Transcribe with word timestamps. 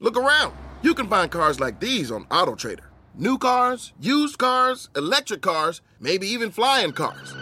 Look 0.00 0.16
around. 0.16 0.54
You 0.82 0.94
can 0.94 1.08
find 1.08 1.30
cars 1.30 1.60
like 1.60 1.80
these 1.80 2.10
on 2.10 2.24
AutoTrader. 2.26 2.86
New 3.14 3.38
cars, 3.38 3.92
used 4.00 4.38
cars, 4.38 4.90
electric 4.96 5.40
cars, 5.40 5.80
maybe 6.00 6.26
even 6.26 6.50
flying 6.50 6.92
cars. 6.92 7.32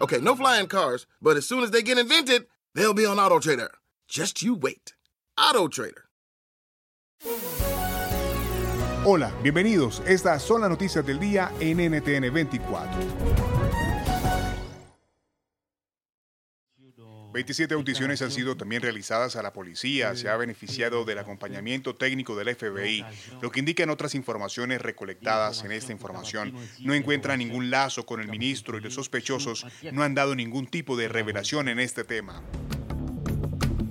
Okay, 0.00 0.18
no 0.18 0.34
flying 0.34 0.66
cars, 0.66 1.06
but 1.20 1.36
as 1.36 1.46
soon 1.46 1.62
as 1.62 1.70
they 1.70 1.82
get 1.82 1.98
invented, 1.98 2.46
they'll 2.74 2.94
be 2.94 3.06
on 3.06 3.18
AutoTrader. 3.18 3.68
Just 4.08 4.42
you 4.42 4.54
wait. 4.54 4.94
AutoTrader. 5.38 6.04
Hola, 9.04 9.30
bienvenidos. 9.42 10.02
Estas 10.06 10.40
son 10.42 10.62
las 10.62 10.70
noticias 10.70 11.04
del 11.04 11.20
día 11.20 11.52
en 11.60 11.78
NTN 11.78 12.32
24. 12.32 13.53
27 17.34 17.74
audiciones 17.74 18.22
han 18.22 18.30
sido 18.30 18.56
también 18.56 18.80
realizadas 18.80 19.34
a 19.34 19.42
la 19.42 19.52
policía, 19.52 20.14
se 20.14 20.28
ha 20.28 20.36
beneficiado 20.36 21.04
del 21.04 21.18
acompañamiento 21.18 21.96
técnico 21.96 22.36
del 22.36 22.54
FBI, 22.54 23.04
lo 23.42 23.50
que 23.50 23.58
indica 23.58 23.82
en 23.82 23.90
otras 23.90 24.14
informaciones 24.14 24.80
recolectadas 24.80 25.64
en 25.64 25.72
esta 25.72 25.90
información. 25.90 26.54
No 26.78 26.94
encuentra 26.94 27.36
ningún 27.36 27.70
lazo 27.70 28.06
con 28.06 28.20
el 28.20 28.28
ministro 28.28 28.78
y 28.78 28.82
los 28.82 28.94
sospechosos 28.94 29.66
no 29.90 30.04
han 30.04 30.14
dado 30.14 30.36
ningún 30.36 30.68
tipo 30.68 30.96
de 30.96 31.08
revelación 31.08 31.68
en 31.68 31.80
este 31.80 32.04
tema. 32.04 32.40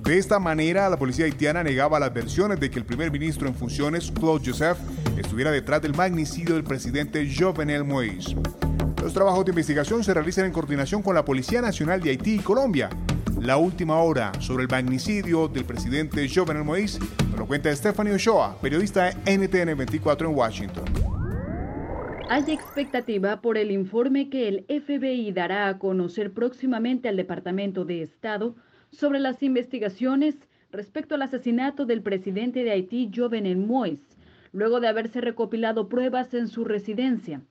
De 0.03 0.17
esta 0.17 0.39
manera, 0.39 0.89
la 0.89 0.97
policía 0.97 1.25
haitiana 1.25 1.63
negaba 1.63 1.99
las 1.99 2.13
versiones 2.13 2.61
de 2.61 2.71
que 2.71 2.79
el 2.79 2.85
primer 2.85 3.11
ministro 3.11 3.49
en 3.49 3.55
funciones, 3.55 4.09
Claude 4.09 4.51
Joseph, 4.51 4.77
estuviera 5.17 5.51
detrás 5.51 5.81
del 5.81 5.93
magnicidio 5.93 6.55
del 6.55 6.63
presidente 6.63 7.29
Jovenel 7.37 7.83
Moïse. 7.83 8.37
Los 9.01 9.13
trabajos 9.13 9.43
de 9.43 9.51
investigación 9.51 10.01
se 10.01 10.13
realizan 10.13 10.45
en 10.45 10.53
coordinación 10.53 11.01
con 11.01 11.13
la 11.13 11.25
Policía 11.25 11.61
Nacional 11.61 11.99
de 11.99 12.11
Haití 12.11 12.35
y 12.35 12.39
Colombia, 12.39 12.89
la 13.43 13.57
última 13.57 14.01
hora 14.01 14.31
sobre 14.39 14.63
el 14.63 14.69
magnicidio 14.69 15.49
del 15.49 15.65
presidente 15.65 16.29
Jovenel 16.33 16.63
Moïse 16.63 16.97
nos 17.29 17.39
lo 17.39 17.45
cuenta 17.45 17.75
Stephanie 17.75 18.13
Ochoa, 18.13 18.57
periodista 18.61 19.11
de 19.11 19.37
NTN 19.37 19.77
24 19.77 20.29
en 20.29 20.35
Washington. 20.35 20.85
Hay 22.29 22.43
expectativa 22.47 23.41
por 23.41 23.57
el 23.57 23.71
informe 23.71 24.29
que 24.29 24.47
el 24.47 24.65
FBI 24.69 25.33
dará 25.33 25.67
a 25.67 25.77
conocer 25.77 26.31
próximamente 26.31 27.09
al 27.09 27.17
Departamento 27.17 27.83
de 27.83 28.01
Estado 28.01 28.55
sobre 28.91 29.19
las 29.19 29.43
investigaciones 29.43 30.35
respecto 30.71 31.15
al 31.15 31.23
asesinato 31.23 31.85
del 31.85 32.01
presidente 32.01 32.63
de 32.63 32.71
Haití, 32.71 33.11
Jovenel 33.13 33.57
Moïse, 33.57 34.15
luego 34.53 34.79
de 34.79 34.87
haberse 34.87 35.19
recopilado 35.19 35.89
pruebas 35.89 36.33
en 36.33 36.47
su 36.47 36.63
residencia. 36.63 37.41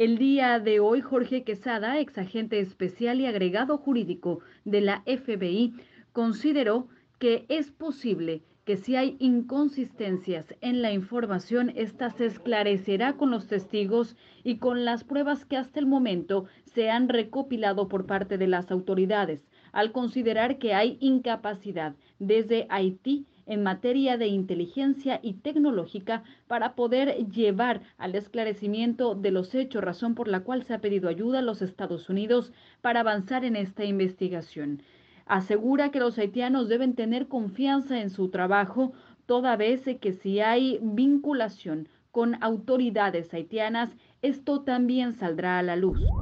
El 0.00 0.16
día 0.16 0.58
de 0.60 0.80
hoy, 0.80 1.02
Jorge 1.02 1.44
Quesada, 1.44 1.98
exagente 1.98 2.58
especial 2.58 3.20
y 3.20 3.26
agregado 3.26 3.76
jurídico 3.76 4.40
de 4.64 4.80
la 4.80 5.02
FBI, 5.04 5.74
consideró 6.14 6.88
que 7.18 7.44
es 7.50 7.70
posible 7.70 8.40
que 8.64 8.78
si 8.78 8.96
hay 8.96 9.16
inconsistencias 9.18 10.54
en 10.62 10.80
la 10.80 10.90
información, 10.92 11.70
esta 11.76 12.08
se 12.08 12.24
esclarecerá 12.24 13.18
con 13.18 13.30
los 13.30 13.46
testigos 13.46 14.16
y 14.42 14.56
con 14.56 14.86
las 14.86 15.04
pruebas 15.04 15.44
que 15.44 15.58
hasta 15.58 15.80
el 15.80 15.84
momento 15.84 16.46
se 16.64 16.88
han 16.88 17.10
recopilado 17.10 17.88
por 17.88 18.06
parte 18.06 18.38
de 18.38 18.46
las 18.46 18.70
autoridades, 18.70 19.46
al 19.70 19.92
considerar 19.92 20.56
que 20.56 20.72
hay 20.72 20.96
incapacidad 21.00 21.94
desde 22.18 22.66
Haití 22.70 23.26
en 23.50 23.62
materia 23.64 24.16
de 24.16 24.28
inteligencia 24.28 25.18
y 25.22 25.34
tecnológica 25.34 26.22
para 26.46 26.74
poder 26.76 27.26
llevar 27.28 27.82
al 27.98 28.14
esclarecimiento 28.14 29.14
de 29.16 29.32
los 29.32 29.54
hechos, 29.54 29.82
razón 29.82 30.14
por 30.14 30.28
la 30.28 30.40
cual 30.40 30.62
se 30.62 30.72
ha 30.74 30.80
pedido 30.80 31.08
ayuda 31.08 31.40
a 31.40 31.42
los 31.42 31.60
Estados 31.60 32.08
Unidos 32.08 32.52
para 32.80 33.00
avanzar 33.00 33.44
en 33.44 33.56
esta 33.56 33.84
investigación. 33.84 34.82
Asegura 35.26 35.90
que 35.90 35.98
los 35.98 36.16
haitianos 36.18 36.68
deben 36.68 36.94
tener 36.94 37.26
confianza 37.26 38.00
en 38.00 38.10
su 38.10 38.30
trabajo, 38.30 38.92
toda 39.26 39.56
vez 39.56 39.84
que 40.00 40.12
si 40.12 40.38
hay 40.40 40.78
vinculación 40.82 41.88
con 42.12 42.42
autoridades 42.42 43.34
haitianas, 43.34 43.96
esto 44.22 44.62
también 44.62 45.12
saldrá 45.12 45.58
a 45.58 45.62
la 45.62 45.74
luz. 45.76 46.14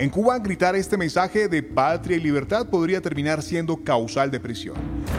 En 0.00 0.08
Cuba, 0.08 0.38
gritar 0.38 0.74
este 0.76 0.96
mensaje 0.96 1.46
de 1.46 1.62
patria 1.62 2.16
y 2.16 2.20
libertad 2.20 2.70
podría 2.70 3.02
terminar 3.02 3.42
siendo 3.42 3.84
causal 3.84 4.30
de 4.30 4.40
prisión. 4.40 4.76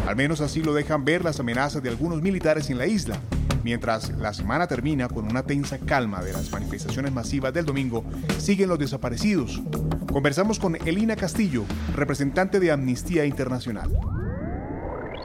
Al 0.08 0.16
menos 0.16 0.42
así 0.42 0.64
lo 0.64 0.74
dejan 0.74 1.06
ver 1.06 1.24
las 1.24 1.40
amenazas 1.40 1.84
de 1.84 1.90
algunos 1.90 2.24
militares 2.24 2.68
en 2.72 2.80
la 2.80 2.88
isla. 2.88 3.19
Mientras 3.64 4.09
la 4.18 4.34
semana 4.34 4.66
termina 4.66 5.08
con 5.08 5.25
una 5.30 5.44
tensa 5.44 5.78
calma 5.78 6.24
de 6.24 6.34
las 6.34 6.52
manifestaciones 6.52 7.14
masivas 7.14 7.53
del 7.53 7.66
domingo, 7.66 8.03
siguen 8.40 8.69
los 8.69 8.80
desaparecidos. 8.80 9.62
Conversamos 10.12 10.58
con 10.58 10.75
Elina 10.75 11.16
Castillo, 11.16 11.63
representante 11.96 12.59
de 12.59 12.72
Amnistía 12.72 13.24
Internacional. 13.25 13.92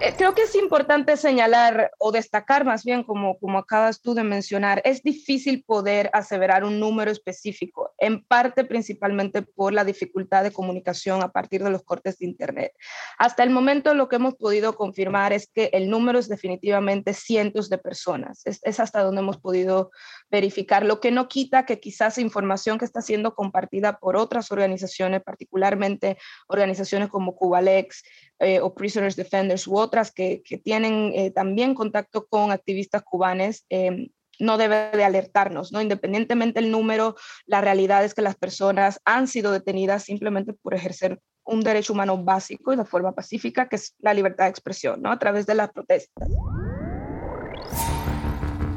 Eh, 0.00 0.12
creo 0.14 0.34
que 0.34 0.42
es 0.42 0.54
importante 0.54 1.16
señalar 1.16 1.90
o 1.98 2.12
destacar 2.12 2.66
más 2.66 2.84
bien, 2.84 3.02
como, 3.02 3.38
como 3.38 3.58
acabas 3.58 4.02
tú 4.02 4.14
de 4.14 4.24
mencionar, 4.24 4.82
es 4.84 5.02
difícil 5.02 5.64
poder 5.64 6.10
aseverar 6.12 6.64
un 6.64 6.78
número 6.78 7.10
específico, 7.10 7.94
en 7.96 8.22
parte 8.22 8.64
principalmente 8.64 9.40
por 9.40 9.72
la 9.72 9.84
dificultad 9.84 10.42
de 10.42 10.52
comunicación 10.52 11.22
a 11.22 11.32
partir 11.32 11.64
de 11.64 11.70
los 11.70 11.82
cortes 11.82 12.18
de 12.18 12.26
Internet. 12.26 12.72
Hasta 13.16 13.42
el 13.42 13.48
momento 13.48 13.94
lo 13.94 14.08
que 14.08 14.16
hemos 14.16 14.34
podido 14.34 14.76
confirmar 14.76 15.32
es 15.32 15.48
que 15.48 15.70
el 15.72 15.88
número 15.88 16.18
es 16.18 16.28
definitivamente 16.28 17.14
cientos 17.14 17.70
de 17.70 17.78
personas. 17.78 18.42
Es, 18.44 18.60
es 18.64 18.80
hasta 18.80 19.02
donde 19.02 19.22
hemos 19.22 19.38
podido 19.38 19.90
verificar, 20.30 20.84
lo 20.84 21.00
que 21.00 21.10
no 21.10 21.26
quita 21.26 21.64
que 21.64 21.80
quizás 21.80 22.18
información 22.18 22.78
que 22.78 22.84
está 22.84 23.00
siendo 23.00 23.34
compartida 23.34 23.98
por 23.98 24.16
otras 24.16 24.52
organizaciones, 24.52 25.22
particularmente 25.22 26.18
organizaciones 26.48 27.08
como 27.08 27.34
Cubalex 27.34 28.02
eh, 28.38 28.60
o 28.60 28.74
Prisoners 28.74 29.16
Defenders 29.16 29.66
u 29.66 29.76
otras 29.76 30.12
que, 30.12 30.42
tienen 30.62 31.12
eh, 31.14 31.30
también 31.30 31.74
contacto 31.74 32.26
con 32.26 32.50
activistas 32.50 33.02
cubanes, 33.02 33.64
eh, 33.70 34.10
no 34.38 34.58
debe 34.58 34.90
de 34.92 35.04
alertarnos, 35.04 35.72
¿no? 35.72 35.80
Independientemente 35.80 36.60
del 36.60 36.70
número, 36.70 37.16
la 37.46 37.62
realidad 37.62 38.04
es 38.04 38.12
que 38.12 38.22
las 38.22 38.36
personas 38.36 39.00
han 39.04 39.28
sido 39.28 39.52
detenidas 39.52 40.04
simplemente 40.04 40.52
por 40.52 40.74
ejercer 40.74 41.18
un 41.44 41.60
derecho 41.60 41.92
humano 41.92 42.22
básico 42.22 42.72
y 42.72 42.76
de 42.76 42.84
forma 42.84 43.14
pacífica, 43.14 43.68
que 43.68 43.76
es 43.76 43.94
la 43.98 44.12
libertad 44.12 44.44
de 44.44 44.50
expresión, 44.50 45.00
¿no? 45.00 45.10
A 45.10 45.18
través 45.18 45.46
de 45.46 45.54
las 45.54 45.70
protestas. 45.70 46.28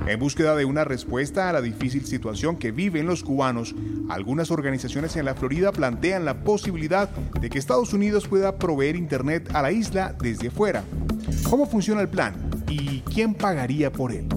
En 0.09 0.19
búsqueda 0.19 0.55
de 0.55 0.65
una 0.65 0.85
respuesta 0.85 1.49
a 1.49 1.53
la 1.53 1.61
difícil 1.61 2.03
situación 2.03 2.57
que 2.57 2.71
viven 2.71 3.05
los 3.05 3.21
cubanos, 3.21 3.75
algunas 4.09 4.49
organizaciones 4.49 5.15
en 5.15 5.25
la 5.25 5.35
Florida 5.35 5.71
plantean 5.71 6.25
la 6.25 6.43
posibilidad 6.43 7.09
de 7.09 7.47
que 7.47 7.59
Estados 7.59 7.93
Unidos 7.93 8.27
pueda 8.27 8.57
proveer 8.57 8.95
Internet 8.95 9.51
a 9.53 9.61
la 9.61 9.71
isla 9.71 10.15
desde 10.19 10.49
fuera. 10.49 10.83
¿Cómo 11.47 11.67
funciona 11.67 12.01
el 12.01 12.09
plan 12.09 12.33
y 12.67 13.01
quién 13.01 13.35
pagaría 13.35 13.91
por 13.91 14.11
él? 14.11 14.27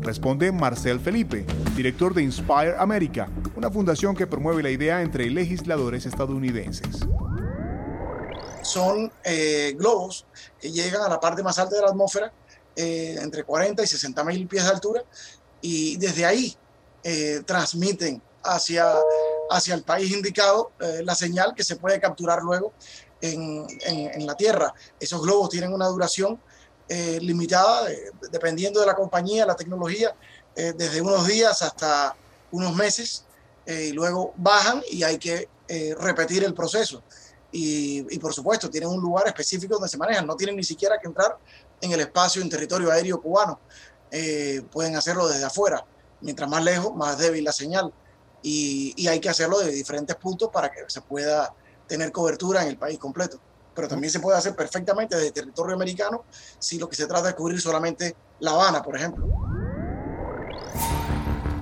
Responde 0.00 0.50
Marcel 0.50 0.98
Felipe, 0.98 1.46
director 1.76 2.12
de 2.12 2.24
Inspire 2.24 2.74
America, 2.76 3.28
una 3.54 3.70
fundación 3.70 4.16
que 4.16 4.26
promueve 4.26 4.64
la 4.64 4.70
idea 4.70 5.00
entre 5.00 5.30
legisladores 5.30 6.06
estadounidenses. 6.06 7.06
Son 8.62 9.12
eh, 9.22 9.76
globos 9.78 10.26
que 10.60 10.72
llegan 10.72 11.02
a 11.02 11.08
la 11.08 11.20
parte 11.20 11.44
más 11.44 11.56
alta 11.60 11.76
de 11.76 11.82
la 11.82 11.88
atmósfera 11.90 12.32
eh, 12.80 13.18
entre 13.20 13.44
40 13.44 13.82
y 13.82 13.86
60 13.86 14.24
mil 14.24 14.46
pies 14.46 14.64
de 14.64 14.70
altura 14.70 15.04
y 15.60 15.98
desde 15.98 16.24
ahí 16.24 16.56
eh, 17.04 17.42
transmiten 17.44 18.22
hacia, 18.42 18.94
hacia 19.50 19.74
el 19.74 19.82
país 19.82 20.10
indicado 20.10 20.72
eh, 20.80 21.02
la 21.04 21.14
señal 21.14 21.52
que 21.54 21.62
se 21.62 21.76
puede 21.76 22.00
capturar 22.00 22.40
luego 22.42 22.72
en, 23.20 23.66
en, 23.82 24.26
la 24.26 24.34
Tierra. 24.34 24.72
Esos 24.98 25.20
globos 25.20 25.50
tienen 25.50 25.74
una 25.74 25.88
duración 25.88 26.40
limitada, 27.20 27.86
dependiendo 28.32 28.80
de 28.80 28.86
la 28.86 28.96
compañía, 28.96 29.44
la 29.46 29.54
tecnología, 29.54 30.12
desde 30.56 31.00
unos 31.02 31.24
días 31.26 31.62
hasta 31.62 32.16
unos 32.50 32.74
meses, 32.74 33.26
y 33.66 33.92
luego 33.92 34.32
bajan 34.36 34.82
y 34.90 35.04
hay 35.04 35.18
que 35.18 35.48
repetir 35.98 36.42
el 36.42 36.54
proceso. 36.54 37.02
Y, 37.52 38.18
por 38.18 38.32
supuesto 38.32 38.70
tienen 38.70 38.90
un 38.90 39.00
lugar 39.00 39.26
específico 39.26 39.74
donde 39.74 39.88
se 39.88 39.98
manejan, 39.98 40.26
no 40.26 40.36
tienen 40.36 40.56
ni 40.56 40.64
siquiera 40.64 40.98
que 40.98 41.08
entrar 41.08 41.36
en 41.80 41.92
el 41.92 42.00
espacio, 42.00 42.42
en 42.42 42.48
territorio 42.48 42.90
aéreo 42.90 43.20
cubano, 43.20 43.58
eh, 44.10 44.62
pueden 44.70 44.96
hacerlo 44.96 45.28
desde 45.28 45.44
afuera, 45.44 45.84
mientras 46.20 46.48
más 46.48 46.62
lejos, 46.62 46.94
más 46.94 47.18
débil 47.18 47.44
la 47.44 47.52
señal, 47.52 47.92
y, 48.42 48.94
y, 48.96 49.08
hay 49.08 49.20
que 49.20 49.28
hacerlo 49.28 49.58
de 49.58 49.70
diferentes 49.70 50.16
puntos 50.16 50.48
para 50.50 50.70
que 50.70 50.80
se 50.86 51.02
pueda 51.02 51.54
tener 51.86 52.10
cobertura 52.10 52.62
en 52.62 52.68
el 52.68 52.78
país 52.78 52.98
completo. 52.98 53.38
Pero 53.74 53.86
también 53.86 54.10
se 54.10 54.20
puede 54.20 54.38
hacer 54.38 54.56
perfectamente 54.56 55.16
desde 55.16 55.30
territorio 55.30 55.74
americano 55.74 56.24
si 56.58 56.78
lo 56.78 56.88
que 56.88 56.96
se 56.96 57.06
trata 57.06 57.28
es 57.28 57.34
cubrir 57.34 57.60
solamente 57.60 58.16
La 58.40 58.52
Habana, 58.52 58.82
por 58.82 58.96
ejemplo. 58.96 59.26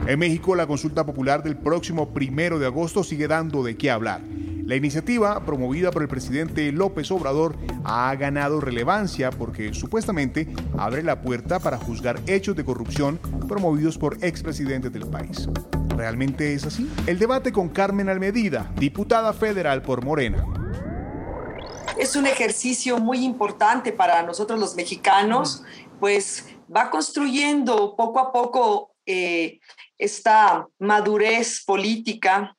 En 0.06 0.18
México, 0.18 0.54
la 0.54 0.66
consulta 0.66 1.04
popular 1.04 1.42
del 1.42 1.56
próximo 1.58 2.14
primero 2.14 2.58
de 2.58 2.66
agosto 2.66 3.04
sigue 3.04 3.28
dando 3.28 3.62
de 3.62 3.76
qué 3.76 3.90
hablar. 3.90 4.22
La 4.68 4.76
iniciativa, 4.76 5.46
promovida 5.46 5.90
por 5.90 6.02
el 6.02 6.08
presidente 6.08 6.70
López 6.72 7.10
Obrador, 7.10 7.56
ha 7.84 8.14
ganado 8.16 8.60
relevancia 8.60 9.30
porque 9.30 9.72
supuestamente 9.72 10.46
abre 10.76 11.02
la 11.02 11.22
puerta 11.22 11.58
para 11.58 11.78
juzgar 11.78 12.20
hechos 12.26 12.54
de 12.54 12.66
corrupción 12.66 13.18
promovidos 13.48 13.96
por 13.96 14.22
expresidentes 14.22 14.92
del 14.92 15.06
país. 15.06 15.48
¿Realmente 15.96 16.52
es 16.52 16.66
así? 16.66 16.86
El 17.06 17.18
debate 17.18 17.50
con 17.50 17.70
Carmen 17.70 18.10
Almedida, 18.10 18.70
diputada 18.76 19.32
federal 19.32 19.80
por 19.80 20.04
Morena. 20.04 20.44
Es 21.96 22.14
un 22.14 22.26
ejercicio 22.26 22.98
muy 22.98 23.24
importante 23.24 23.90
para 23.92 24.22
nosotros 24.22 24.60
los 24.60 24.76
mexicanos, 24.76 25.62
pues 25.98 26.44
va 26.70 26.90
construyendo 26.90 27.96
poco 27.96 28.20
a 28.20 28.30
poco 28.30 28.94
eh, 29.06 29.60
esta 29.96 30.68
madurez 30.78 31.64
política 31.64 32.54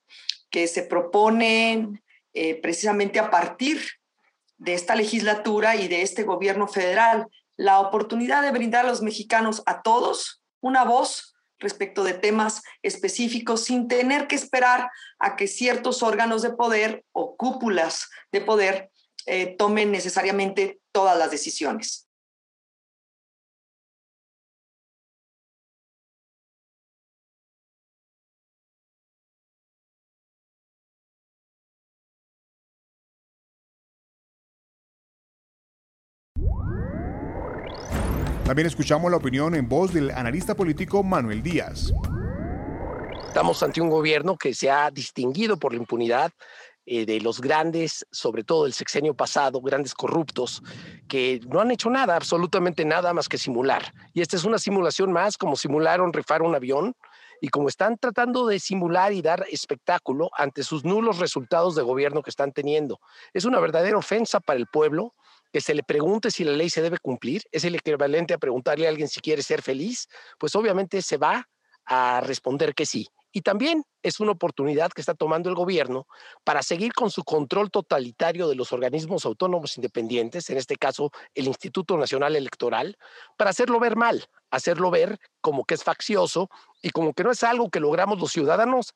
que 0.50 0.68
se 0.68 0.84
propone 0.84 2.02
eh, 2.34 2.56
precisamente 2.56 3.20
a 3.20 3.30
partir 3.30 3.82
de 4.58 4.74
esta 4.74 4.96
legislatura 4.96 5.76
y 5.76 5.88
de 5.88 6.02
este 6.02 6.24
gobierno 6.24 6.68
federal, 6.68 7.28
la 7.56 7.80
oportunidad 7.80 8.42
de 8.42 8.52
brindar 8.52 8.86
a 8.86 8.90
los 8.90 9.02
mexicanos 9.02 9.64
a 9.66 9.82
todos 9.82 10.42
una 10.62 10.84
voz 10.84 11.36
respecto 11.60 12.04
de 12.04 12.14
temas 12.14 12.64
específicos 12.82 13.66
sin 13.66 13.88
tener 13.88 14.28
que 14.28 14.36
esperar 14.36 14.90
a 15.20 15.36
que 15.36 15.48
ciertos 15.48 16.04
órganos 16.04 16.42
de 16.42 16.52
poder 16.52 17.04
o 17.12 17.36
cúpulas 17.36 18.10
de 18.32 18.42
poder 18.42 18.92
eh, 19.26 19.56
tomen 19.58 19.92
necesariamente 19.92 20.80
todas 20.92 21.18
las 21.18 21.32
decisiones. 21.32 22.09
También 38.50 38.66
escuchamos 38.66 39.12
la 39.12 39.18
opinión 39.18 39.54
en 39.54 39.70
voz 39.70 39.94
del 39.94 40.10
analista 40.10 40.56
político 40.56 41.04
Manuel 41.04 41.44
Díaz. 41.44 41.94
Estamos 43.28 43.62
ante 43.62 43.80
un 43.80 43.92
gobierno 43.92 44.38
que 44.38 44.56
se 44.56 44.72
ha 44.72 44.90
distinguido 44.90 45.60
por 45.60 45.72
la 45.72 45.78
impunidad 45.78 46.32
eh, 46.88 47.06
de 47.06 47.22
los 47.22 47.42
grandes, 47.42 48.08
sobre 48.10 48.44
todo 48.44 48.66
el 48.66 48.74
sexenio 48.74 49.14
pasado, 49.14 49.62
grandes 49.62 49.94
corruptos, 49.94 50.64
que 51.08 51.40
no 51.48 51.62
han 51.62 51.70
hecho 51.70 51.92
nada, 51.92 52.16
absolutamente 52.16 52.86
nada 52.86 53.14
más 53.14 53.30
que 53.30 53.38
simular. 53.38 53.94
Y 54.16 54.22
esta 54.22 54.36
es 54.36 54.46
una 54.46 54.58
simulación 54.58 55.12
más, 55.12 55.38
como 55.38 55.56
simularon 55.56 56.12
rifar 56.12 56.42
un 56.42 56.56
avión 56.56 56.96
y 57.42 57.50
como 57.50 57.68
están 57.68 58.00
tratando 58.00 58.48
de 58.48 58.58
simular 58.58 59.14
y 59.14 59.22
dar 59.22 59.46
espectáculo 59.52 60.32
ante 60.36 60.64
sus 60.64 60.84
nulos 60.84 61.20
resultados 61.20 61.76
de 61.76 61.84
gobierno 61.84 62.24
que 62.24 62.32
están 62.32 62.52
teniendo. 62.52 63.00
Es 63.32 63.46
una 63.46 63.60
verdadera 63.60 63.98
ofensa 63.98 64.40
para 64.40 64.58
el 64.58 64.66
pueblo 64.66 65.14
que 65.52 65.62
se 65.62 65.74
le 65.74 65.84
pregunte 65.84 66.32
si 66.32 66.44
la 66.44 66.52
ley 66.52 66.70
se 66.70 66.82
debe 66.82 66.98
cumplir, 67.00 67.44
es 67.52 67.64
el 67.64 67.76
equivalente 67.76 68.34
a 68.34 68.38
preguntarle 68.38 68.86
a 68.86 68.90
alguien 68.90 69.08
si 69.08 69.20
quiere 69.20 69.42
ser 69.42 69.62
feliz, 69.62 70.08
pues 70.38 70.56
obviamente 70.56 71.02
se 71.02 71.18
va 71.18 71.48
a 71.86 72.22
responder 72.22 72.76
que 72.76 72.86
sí. 72.86 73.08
Y 73.32 73.42
también 73.42 73.84
es 74.02 74.20
una 74.20 74.32
oportunidad 74.32 74.92
que 74.92 75.02
está 75.02 75.14
tomando 75.14 75.50
el 75.50 75.56
gobierno 75.56 76.08
para 76.44 76.64
seguir 76.64 76.94
con 76.94 77.12
su 77.12 77.24
control 77.24 77.70
totalitario 77.70 78.48
de 78.48 78.56
los 78.56 78.74
organismos 78.74 79.26
autónomos 79.26 79.78
independientes, 79.78 80.50
en 80.50 80.58
este 80.58 80.78
caso 80.78 81.12
el 81.36 81.48
Instituto 81.48 81.96
Nacional 81.98 82.36
Electoral, 82.36 82.98
para 83.38 83.52
hacerlo 83.52 83.80
ver 83.80 83.96
mal, 83.96 84.26
hacerlo 84.50 84.90
ver 84.90 85.20
como 85.42 85.64
que 85.66 85.76
es 85.76 85.84
faccioso 85.84 86.50
y 86.82 86.90
como 86.90 87.14
que 87.14 87.24
no 87.24 87.32
es 87.32 87.44
algo 87.44 87.70
que 87.70 87.80
logramos 87.80 88.20
los 88.20 88.32
ciudadanos 88.32 88.94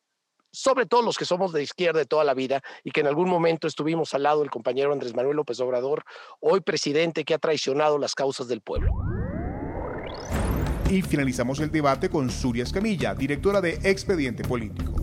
sobre 0.53 0.85
todo 0.85 1.01
los 1.01 1.17
que 1.17 1.25
somos 1.25 1.51
de 1.51 1.63
izquierda 1.63 1.99
de 1.99 2.05
toda 2.05 2.23
la 2.23 2.35
vida 2.35 2.61
y 2.83 2.91
que 2.91 3.01
en 3.01 3.07
algún 3.07 3.27
momento 3.27 3.67
estuvimos 3.67 4.13
al 4.13 4.23
lado 4.23 4.41
del 4.41 4.51
compañero 4.51 4.93
Andrés 4.93 5.15
Manuel 5.15 5.35
López 5.35 5.59
Obrador, 5.59 6.05
hoy 6.39 6.61
presidente 6.61 7.25
que 7.25 7.33
ha 7.33 7.39
traicionado 7.39 7.97
las 7.97 8.13
causas 8.13 8.47
del 8.47 8.61
pueblo. 8.61 8.93
Y 10.89 11.01
finalizamos 11.01 11.59
el 11.59 11.71
debate 11.71 12.07
con 12.07 12.29
Suria 12.29 12.63
Escamilla, 12.63 13.15
directora 13.15 13.61
de 13.61 13.79
Expediente 13.83 14.43
Político. 14.43 14.93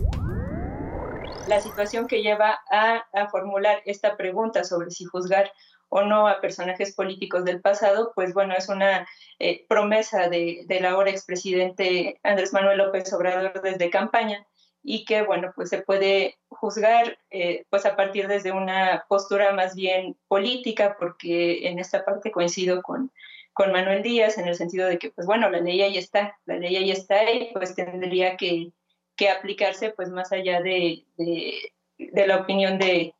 La 1.49 1.59
situación 1.59 2.07
que 2.07 2.23
lleva 2.23 2.61
a, 2.71 3.03
formular 3.29 3.81
esta 3.85 4.15
pregunta 4.15 4.63
sobre 4.63 4.89
si 4.89 5.03
juzgar 5.03 5.51
o 5.89 6.03
no 6.03 6.29
a 6.29 6.39
personajes 6.39 6.95
políticos 6.95 7.43
del 7.43 7.59
pasado, 7.59 8.13
pues 8.15 8.33
bueno, 8.33 8.53
es 8.57 8.69
una 8.69 9.05
eh, 9.39 9.65
promesa 9.67 10.29
de, 10.29 10.63
del 10.67 10.85
ahora 10.85 11.09
expresidente 11.09 12.21
Andrés 12.23 12.53
Manuel 12.53 12.77
López 12.77 13.11
Obrador 13.11 13.61
desde 13.61 13.89
campaña 13.89 14.47
y 14.83 15.05
que, 15.05 15.21
bueno, 15.21 15.51
pues 15.55 15.69
se 15.69 15.81
puede 15.81 16.37
juzgar 16.49 17.19
eh, 17.29 17.65
pues 17.69 17.85
a 17.85 17.95
partir 17.95 18.27
desde 18.27 18.51
una 18.51 19.05
postura 19.07 19.53
más 19.53 19.75
bien 19.75 20.17
política, 20.27 20.95
porque 20.99 21.67
en 21.67 21.79
esta 21.79 22.03
parte 22.03 22.31
coincido 22.31 22.81
con, 22.81 23.11
con 23.53 23.71
Manuel 23.71 24.01
Díaz 24.01 24.37
en 24.37 24.47
el 24.47 24.55
sentido 24.55 24.87
de 24.87 24.97
que, 24.97 25.11
pues 25.11 25.27
bueno, 25.27 25.49
la 25.49 25.59
ley 25.59 25.81
ahí 25.81 25.97
está, 25.97 26.37
la 26.45 26.57
ley 26.57 26.75
ahí 26.75 26.91
está 26.91 27.31
y 27.31 27.51
pues 27.53 27.75
tendría 27.75 28.37
que, 28.37 28.71
que 29.15 29.29
aplicarse 29.29 29.91
pues 29.91 30.09
más 30.09 30.31
allá 30.31 30.61
de, 30.61 31.05
de, 31.17 31.73
de 31.97 32.27
la 32.27 32.37
opinión 32.37 32.79
de, 32.79 33.13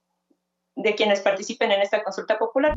de 0.76 0.96
quienes 0.96 1.22
participen 1.22 1.72
en 1.72 1.82
esta 1.82 2.04
consulta 2.04 2.40
popular 2.40 2.76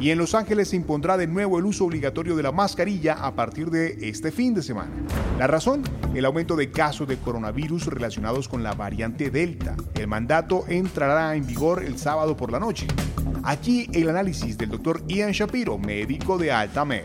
y 0.00 0.10
en 0.10 0.18
Los 0.18 0.34
Ángeles 0.34 0.68
se 0.68 0.76
impondrá 0.76 1.16
de 1.16 1.26
nuevo 1.26 1.58
el 1.58 1.64
uso 1.64 1.84
obligatorio 1.84 2.36
de 2.36 2.42
la 2.42 2.52
mascarilla 2.52 3.14
a 3.14 3.34
partir 3.34 3.70
de 3.70 3.96
este 4.08 4.30
fin 4.30 4.54
de 4.54 4.62
semana. 4.62 4.90
La 5.38 5.46
razón, 5.46 5.82
el 6.14 6.24
aumento 6.24 6.54
de 6.54 6.70
casos 6.70 7.08
de 7.08 7.18
coronavirus 7.18 7.86
relacionados 7.86 8.48
con 8.48 8.62
la 8.62 8.74
variante 8.74 9.30
Delta. 9.30 9.76
El 9.94 10.06
mandato 10.06 10.64
entrará 10.68 11.34
en 11.34 11.46
vigor 11.46 11.82
el 11.82 11.98
sábado 11.98 12.36
por 12.36 12.52
la 12.52 12.60
noche. 12.60 12.86
Aquí 13.42 13.88
el 13.92 14.08
análisis 14.08 14.56
del 14.56 14.70
doctor 14.70 15.04
Ian 15.08 15.32
Shapiro, 15.32 15.78
médico 15.78 16.38
de 16.38 16.52
Altamed. 16.52 17.04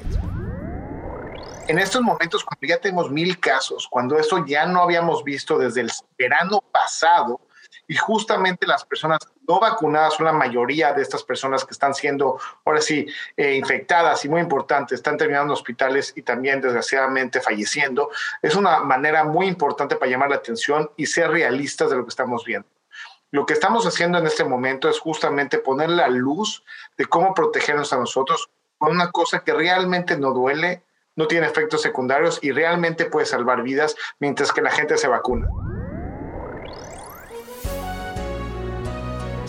En 1.68 1.80
estos 1.80 2.02
momentos, 2.02 2.44
cuando 2.44 2.68
ya 2.68 2.80
tenemos 2.80 3.10
mil 3.10 3.40
casos, 3.40 3.88
cuando 3.90 4.18
eso 4.20 4.46
ya 4.46 4.66
no 4.66 4.82
habíamos 4.82 5.24
visto 5.24 5.58
desde 5.58 5.82
el 5.82 5.92
verano 6.18 6.62
pasado, 6.72 7.40
y 7.88 7.96
justamente 7.96 8.68
las 8.68 8.86
personas 8.86 9.20
no 9.48 9.60
vacunadas 9.60 10.14
son 10.16 10.26
la 10.26 10.34
mayoría 10.34 10.94
de 10.94 11.02
estas 11.02 11.24
personas 11.24 11.66
que 11.66 11.72
están 11.74 11.94
siendo, 11.94 12.40
ahora 12.66 12.82
sí, 12.82 13.06
eh, 13.36 13.56
infectadas 13.56 14.24
y 14.26 14.30
muy 14.30 14.42
importante, 14.42 14.96
están 14.96 15.18
terminando 15.18 15.54
en 15.54 15.58
hospitales 15.60 16.14
y 16.16 16.22
también 16.22 16.62
desgraciadamente 16.62 17.42
falleciendo. 17.42 18.10
Es 18.42 18.56
una 18.56 18.80
manera 18.80 19.24
muy 19.24 19.48
importante 19.48 19.96
para 19.96 20.12
llamar 20.12 20.30
la 20.30 20.38
atención 20.38 20.90
y 20.96 21.06
ser 21.06 21.30
realistas 21.30 21.90
de 21.90 21.98
lo 21.98 22.04
que 22.04 22.10
estamos 22.10 22.46
viendo. 22.46 22.68
Lo 23.32 23.46
que 23.46 23.54
estamos 23.54 23.86
haciendo 23.88 24.20
en 24.20 24.28
este 24.28 24.44
momento 24.44 24.88
es 24.90 25.00
justamente 25.00 25.58
poner 25.58 25.90
la 25.90 26.08
luz 26.08 26.64
de 26.98 27.06
cómo 27.06 27.34
protegernos 27.34 27.92
a 27.92 27.98
nosotros 27.98 28.50
con 28.78 28.92
una 28.92 29.12
cosa 29.12 29.44
que 29.44 29.54
realmente 29.54 30.18
no 30.18 30.32
duele, 30.32 30.84
no 31.16 31.28
tiene 31.28 31.48
efectos 31.48 31.82
secundarios 31.82 32.40
y 32.44 32.52
realmente 32.52 33.06
puede 33.06 33.26
salvar 33.26 33.64
vidas 33.64 33.96
mientras 34.20 34.52
que 34.52 34.62
la 34.62 34.72
gente 34.72 34.98
se 34.98 35.08
vacuna. 35.08 35.48